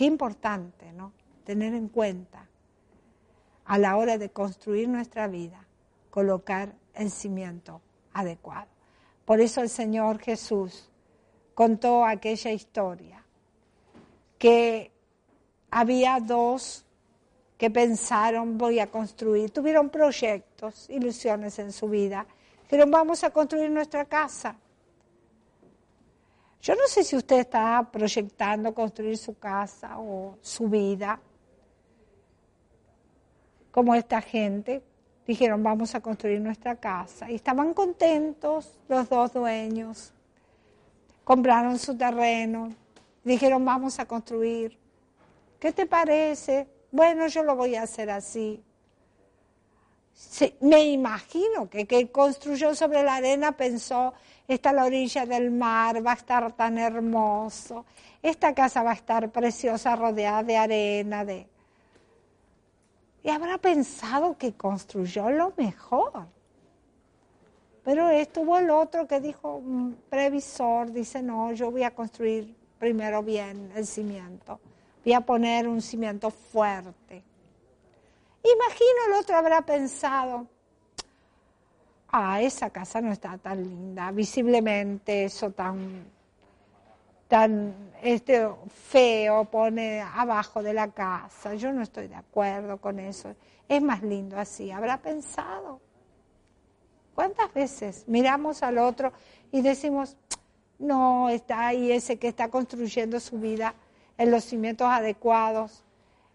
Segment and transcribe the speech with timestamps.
[0.00, 1.12] Qué importante, ¿no?
[1.44, 2.48] Tener en cuenta
[3.66, 5.66] a la hora de construir nuestra vida,
[6.08, 7.82] colocar el cimiento
[8.14, 8.68] adecuado.
[9.26, 10.88] Por eso el Señor Jesús
[11.52, 13.26] contó aquella historia,
[14.38, 14.90] que
[15.70, 16.86] había dos
[17.58, 22.26] que pensaron voy a construir, tuvieron proyectos, ilusiones en su vida,
[22.62, 24.56] dijeron vamos a construir nuestra casa.
[26.62, 31.18] Yo no sé si usted está proyectando construir su casa o su vida,
[33.70, 34.82] como esta gente,
[35.26, 40.12] dijeron vamos a construir nuestra casa y estaban contentos los dos dueños,
[41.24, 42.74] compraron su terreno,
[43.24, 44.78] dijeron vamos a construir.
[45.58, 46.68] ¿Qué te parece?
[46.90, 48.62] Bueno, yo lo voy a hacer así.
[50.60, 54.14] Me imagino que que construyó sobre la arena pensó,
[54.46, 57.84] está la orilla del mar, va a estar tan hermoso,
[58.22, 61.46] esta casa va a estar preciosa, rodeada de arena, de...
[63.22, 66.26] Y habrá pensado que construyó lo mejor.
[67.84, 69.62] Pero estuvo el otro que dijo,
[70.08, 74.60] previsor, dice, no, yo voy a construir primero bien el cimiento,
[75.04, 77.22] voy a poner un cimiento fuerte.
[78.42, 80.46] Imagino el otro habrá pensado,
[82.08, 86.06] ah, esa casa no está tan linda, visiblemente eso tan,
[87.28, 88.48] tan este,
[88.88, 93.34] feo pone abajo de la casa, yo no estoy de acuerdo con eso,
[93.68, 95.80] es más lindo así, habrá pensado.
[97.14, 99.12] ¿Cuántas veces miramos al otro
[99.52, 100.16] y decimos,
[100.78, 103.74] no, está ahí ese que está construyendo su vida
[104.16, 105.84] en los cimientos adecuados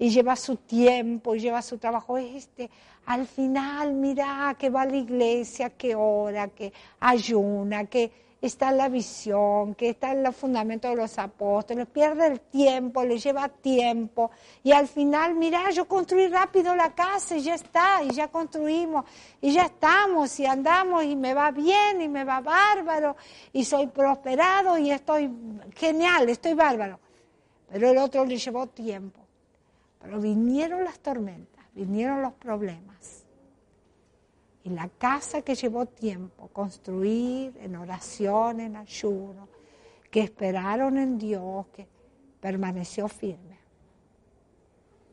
[0.00, 2.16] y lleva su tiempo y lleva su trabajo.
[2.16, 2.70] Este,
[3.04, 8.10] al final, mira que va a la iglesia, que ora, que ayuna, que
[8.40, 13.04] está en la visión, que está en los fundamentos de los apóstoles, pierde el tiempo,
[13.04, 14.30] le lleva tiempo,
[14.62, 19.04] y al final, mira, yo construí rápido la casa y ya está, y ya construimos,
[19.42, 23.16] y ya estamos, y andamos, y me va bien, y me va bárbaro,
[23.52, 25.30] y soy prosperado, y estoy
[25.76, 26.98] genial, estoy bárbaro.
[27.70, 29.20] Pero el otro le llevó tiempo.
[30.00, 33.26] Pero vinieron las tormentas, vinieron los problemas
[34.62, 39.48] y la casa que llevó tiempo construir en oración, en ayuno,
[40.10, 41.86] que esperaron en Dios, que
[42.40, 43.58] permaneció firme.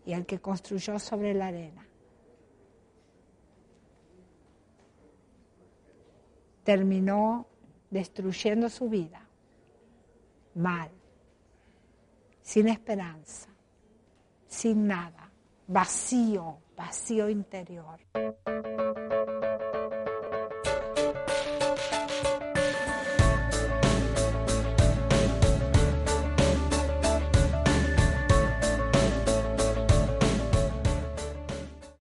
[0.06, 1.86] Y el que construyó sobre la arena.
[6.64, 7.46] Terminó
[7.90, 9.28] destruyendo su vida
[10.56, 10.90] mal,
[12.42, 13.50] sin esperanza,
[14.57, 15.29] sin nada,
[15.68, 18.00] vacío, vacío interior.